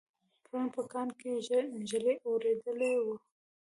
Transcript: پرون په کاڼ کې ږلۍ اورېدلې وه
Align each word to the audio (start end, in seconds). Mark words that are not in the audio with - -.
پرون 0.43 0.65
په 0.75 0.81
کاڼ 0.91 1.07
کې 1.19 1.31
ږلۍ 1.89 2.15
اورېدلې 2.27 2.91
وه 3.03 3.15